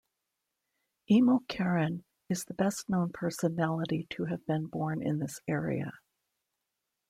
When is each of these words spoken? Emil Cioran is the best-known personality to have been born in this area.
Emil 1.11 1.41
Cioran 1.47 2.03
is 2.27 2.45
the 2.45 2.55
best-known 2.55 3.11
personality 3.11 4.07
to 4.09 4.25
have 4.25 4.43
been 4.47 4.65
born 4.65 5.03
in 5.05 5.19
this 5.19 5.39
area. 5.47 5.91